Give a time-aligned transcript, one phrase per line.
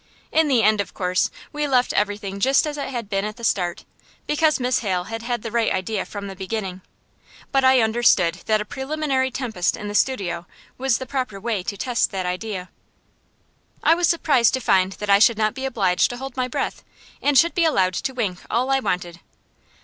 [0.31, 3.43] In the end, of course, we left everything just as it had been at the
[3.43, 3.85] start,
[4.25, 6.81] because Miss Hale had had the right idea from the beginning;
[7.51, 11.77] but I understood that a preliminary tempest in the studio was the proper way to
[11.77, 12.69] test that idea.
[13.83, 16.83] I was surprised to find that I should not be obliged to hold my breath,
[17.21, 19.19] and should be allowed to wink all I wanted.